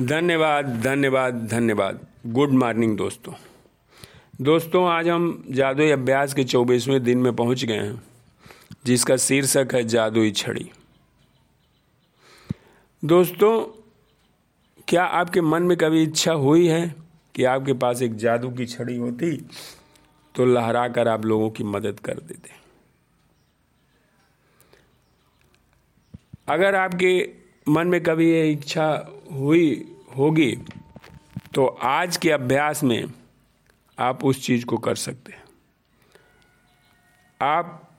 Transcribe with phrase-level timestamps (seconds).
[0.00, 3.32] धन्यवाद धन्यवाद धन्यवाद। गुड मॉर्निंग दोस्तों।
[4.40, 8.02] दोस्तों, आज हम जादुई अभ्यास के चौबीसवें दिन में पहुँच गए हैं,
[8.86, 10.70] जिसका शीर्षक है जादुई छड़ी।
[13.02, 13.60] दोस्तों,
[14.88, 16.94] क्या आपके मन में कभी इच्छा हुई है
[17.34, 19.36] कि आपके पास एक जादू की छड़ी होती
[20.34, 22.50] तो लहरा कर आप लोगों की मदद कर देते
[26.48, 27.37] अगर आपके
[27.68, 28.86] मन में कभी ये इच्छा
[29.32, 30.50] हुई होगी
[31.54, 33.04] तो आज के अभ्यास में
[33.98, 35.42] आप उस चीज़ को कर सकते हैं।
[37.40, 37.90] आप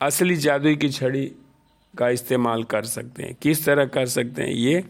[0.00, 1.24] असली जादुई की छड़ी
[1.98, 4.84] का इस्तेमाल कर सकते हैं। किस तरह कर सकते हैं, ये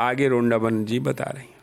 [0.00, 1.53] आगे रोंडाबन जी बता रही हैं।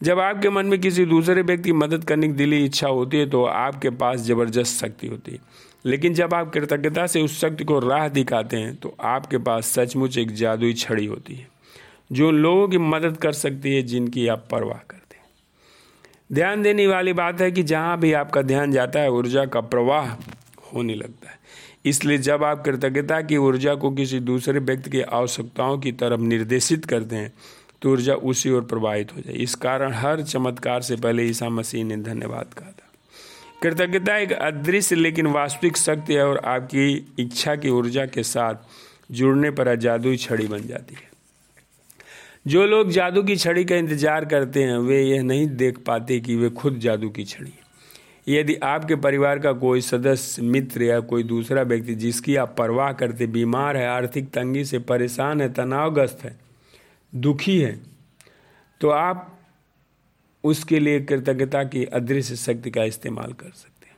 [0.00, 3.28] जब आपके मन में किसी दूसरे व्यक्ति की मदद करने की दिली इच्छा होती है
[3.30, 5.38] तो आपके पास ज़बरदस्त शक्ति होती है।
[5.86, 10.18] लेकिन जब आप कृतज्ञता से उस शक्ति को राह दिखाते हैं तो आपके पास सचमुच
[10.18, 11.48] एक जादुई छड़ी होती है,
[12.12, 15.24] जो लोगों की मदद कर सकती है, जिनकी आप परवाह करते हैं।
[16.32, 20.10] ध्यान देने वाली बात है कि जहाँ भी आपका ध्यान जाता है, ऊर्जा का प्रवाह
[20.74, 21.38] होने लगता है।
[21.84, 26.84] इसलिए जब आप कृतज्ञता की ऊर्जा को किसी दूसरे व्यक्ति की आवश्यकताओं की तरफ़ निर्देशित
[26.84, 27.32] करते हैं
[27.82, 31.84] तो ऊर्जा उसी ओर प्रवाहित हो जाए। इस कारण हर चमत्कार से पहले ईसा मसीह
[31.84, 32.90] ने धन्यवाद कहा था।
[33.62, 38.54] कृतज्ञता एक अदृश्य लेकिन वास्तविक शक्ति है और आपकी इच्छा की ऊर्जा के साथ
[39.10, 41.12] जुड़ने पर जादुई छड़ी बन जाती है।
[42.46, 46.36] जो लोग जादू की छड़ी का इंतज़ार करते हैं, वे यह नहीं देख पाते कि
[46.36, 47.52] वे खुद जादू की छड़ी
[48.28, 53.26] यदि आपके परिवार का कोई सदस्य, मित्र या कोई दूसरा व्यक्ति जिसकी आप परवाह करते,
[53.26, 56.36] बीमार है, आर्थिक तंगी से परेशान है, तनावग्रस्त है
[57.16, 57.80] दुखी है
[58.80, 59.38] तो आप
[60.44, 63.96] उसके लिए कृतज्ञता की अदृश्य शक्ति का इस्तेमाल कर सकते हैं।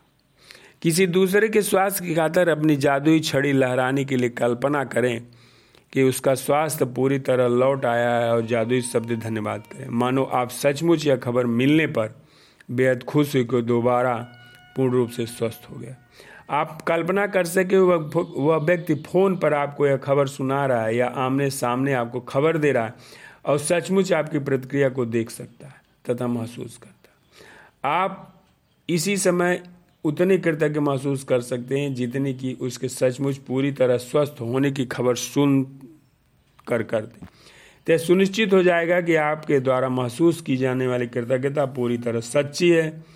[0.83, 5.27] किसी दूसरे के स्वास्थ्य की खातर अपनी जादुई छड़ी लहराने के लिए कल्पना करें
[5.93, 10.51] कि उसका स्वास्थ्य पूरी तरह लौट आया है और जादुई शब्द धन्यवाद करें। मानो आप
[10.51, 12.23] सचमुच यह खबर मिलने पर
[12.71, 14.17] बेहद खुश हुई को दोबारा
[14.77, 15.97] पूर्ण रूप से स्वस्थ हो गया
[16.51, 21.07] आप कल्पना कर सके वह व्यक्ति फ़ोन पर आपको यह खबर सुना रहा है या
[21.07, 22.95] आमने सामने आपको खबर दे रहा है
[23.47, 25.75] और सचमुच आपकी प्रतिक्रिया को देख सकता है,
[26.11, 28.43] तथा महसूस करता है। आप
[28.89, 29.63] इसी समय
[30.05, 34.87] उतने कृतज्ञ महसूस कर सकते हैं जितनी कि उसके सचमुच पूरी तरह स्वस्थ होने की
[34.87, 35.63] खबर सुन
[36.69, 37.27] कर करते
[37.87, 42.71] तो सुनिश्चित हो जाएगा कि आपके द्वारा महसूस की जाने वाली कृतज्ञता पूरी तरह सच्ची
[42.71, 43.16] है।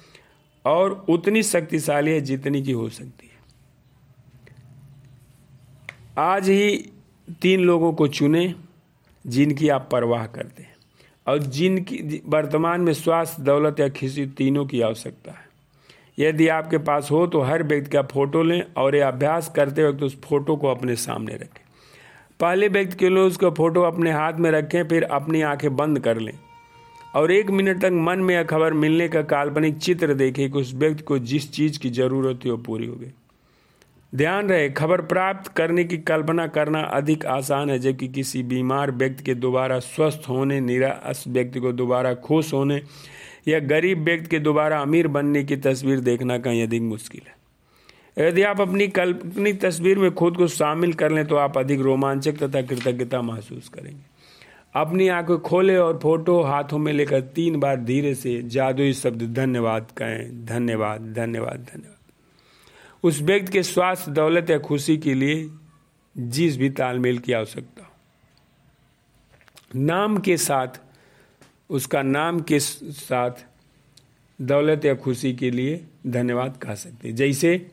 [0.64, 3.30] और उतनी शक्तिशाली है जितनी की हो सकती है।
[6.18, 6.90] आज ही
[7.42, 8.54] तीन लोगों को चुने,
[9.26, 10.74] जिनकी आप परवाह करते हैं।
[11.28, 15.50] और जिनकी, वर्तमान में स्वास्थ्य, दौलत या खुशी तीनों की आवश्यकता है।
[16.18, 20.00] यदि आपके पास हो तो हर व्यक्ति का फ़ोटो लें और ये अभ्यास करते वक्त
[20.00, 21.64] तो उस फ़ोटो को अपने सामने रखें।
[22.40, 26.18] पहले व्यक्ति के लिए उसका फ़ोटो अपने हाथ में रखें, फिर अपनी आँखें बंद कर
[26.18, 26.38] लें।
[27.14, 30.74] और एक मिनट तक मन में यह खबर मिलने का काल्पनिक चित्र देखे कि उस
[30.74, 33.12] व्यक्ति को जिस चीज़ की ज़रूरत है वो पूरी हो गई।
[34.12, 39.24] ध्यान रहे, खबर प्राप्त करने की कल्पना करना अधिक आसान है, जबकि किसी बीमार व्यक्ति
[39.24, 42.80] के दोबारा स्वस्थ होने, निराश व्यक्ति को दोबारा खुश होने
[43.48, 48.42] या गरीब व्यक्ति के दोबारा अमीर बनने की तस्वीर देखना कहीं अधिक मुश्किल है। यदि
[48.42, 52.62] आप अपनी काल्पनिक तस्वीर में खुद को शामिल कर लें तो आप अधिक रोमांचक तथा
[52.62, 54.02] कृतज्ञता महसूस करेंगे।
[54.74, 59.90] अपनी आँखें खोले और फ़ोटो हाथों में लेकर तीन बार धीरे से जादुई शब्द धन्यवाद
[59.96, 61.96] कहें। धन्यवाद धन्यवाद धन्यवाद।
[63.02, 65.50] उस व्यक्ति के स्वास्थ्य, दौलत या खुशी के लिए
[66.18, 67.90] जिस भी तालमेल की आवश्यकता हो।
[69.80, 70.68] नाम के साथ,
[71.70, 73.30] उसका नाम के साथ
[74.40, 77.70] दौलत या खुशी के लिए धन्यवाद कह सकते हैं। जैसे,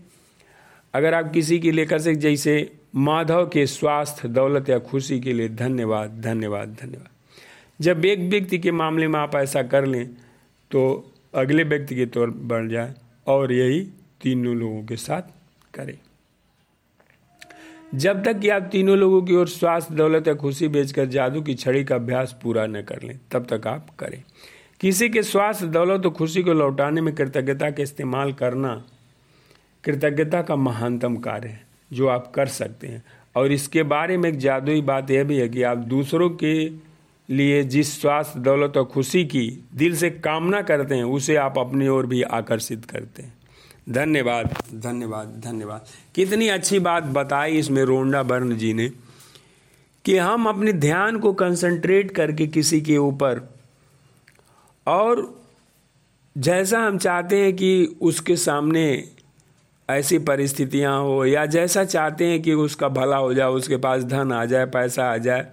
[0.93, 5.33] अगर आप किसी के लिए कर सकते जैसे माधव के स्वास्थ्य, दौलत या खुशी के
[5.33, 7.09] लिए धन्यवाद धन्यवाद धन्यवाद।
[7.79, 10.07] जब एक व्यक्ति के मामले में आप ऐसा कर लें
[10.71, 12.93] तो अगले व्यक्ति के तौर बढ़ जाए
[13.27, 13.81] और यही
[14.21, 15.21] तीनों लोगों के साथ
[15.73, 15.97] करें।
[17.95, 21.53] जब तक कि आप तीनों लोगों की ओर स्वास्थ्य, दौलत या खुशी बेचकर जादू की
[21.55, 24.23] छड़ी का अभ्यास पूरा न कर लें, तब तक आप करें।
[24.79, 28.73] किसी के स्वास्थ्य, दौलत और खुशी को लौटाने में कृतज्ञता का इस्तेमाल करना
[29.83, 33.03] कृतज्ञता का महानतम कार्य है। जो आप कर सकते हैं।
[33.35, 36.69] और इसके बारे में एक जादुई बात यह भी है कि आप दूसरों के
[37.29, 41.87] लिए जिस स्वास्थ्य, दौलत और खुशी की दिल से कामना करते हैं, उसे आप अपनी
[41.87, 43.37] ओर भी आकर्षित करते हैं।
[43.89, 45.85] धन्यवाद धन्यवाद धन्यवाद।
[46.15, 48.91] कितनी अच्छी बात बताई इसमें रोंडा बर्न जी ने
[50.05, 53.53] कि हम अपने ध्यान को कंसंट्रेट करके किसी के ऊपर
[54.87, 55.41] और
[56.37, 59.09] जैसा हम चाहते हैं कि उसके सामने
[59.89, 64.31] ऐसी परिस्थितियाँ हो, या जैसा चाहते हैं कि उसका भला हो जाए, उसके पास धन
[64.31, 65.47] आ जाए, पैसा आ जाए,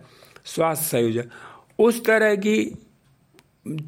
[0.44, 1.24] स्वास्थ्य सही हो जाए।
[1.78, 2.78] उस तरह की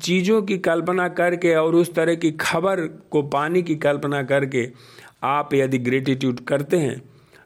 [0.02, 4.69] चीज़ों की कल्पना करके और उस तरह की खबर को पाने की कल्पना करके
[5.25, 7.02] आप यदि ग्रेटिट्यूड करते हैं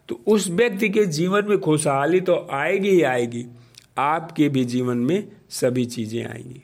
[0.09, 3.45] तो उस व्यक्ति के जीवन में खुशहाली तो आएगी ही आएगी।
[3.99, 6.63] आपके भी जीवन में सभी चीज़ें आएँगी।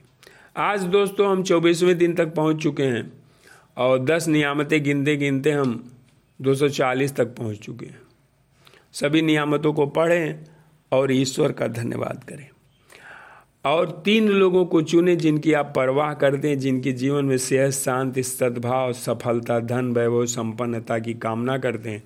[0.56, 3.12] आज दोस्तों, हम चौबीसवें दिन तक पहुँच चुके हैं
[3.76, 5.82] और दस नियामतें गिनते गिनते हम
[6.40, 8.00] 240 तक पहुँच चुके हैं।
[8.92, 10.44] सभी नियामतों को पढ़ें
[10.92, 12.48] और ईश्वर का धन्यवाद करें।
[13.64, 18.22] और तीन लोगों को चुने जिनकी आप परवाह करते हैं, जिनके जीवन में सेहत, शांति,
[18.22, 22.02] सद्भाव, सफलता, धन, वैभव, संपन्नता की कामना करते हैं,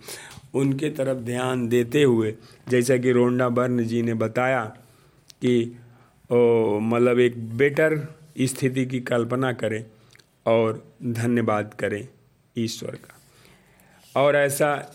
[0.54, 2.34] उनके तरफ़ ध्यान देते हुए,
[2.68, 4.64] जैसा कि रोंडा बर्न जी ने बताया
[5.42, 5.76] कि
[6.32, 7.98] मतलब एक बेटर
[8.40, 9.84] स्थिति की कल्पना करें
[10.46, 12.08] और धन्यवाद करें
[12.56, 13.19] ईश्वर का।
[14.16, 14.94] और ऐसा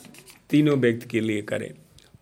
[0.50, 1.72] तीनों व्यक्ति के लिए करें।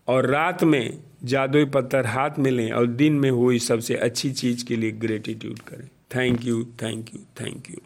[0.08, 4.64] और रात में जादुई पत्थर हाथ में लें और दिन में हुई सबसे अच्छी चीज़
[4.64, 7.76] के लिए ग्रेटिट्यूड करें। Thank you thank you thank you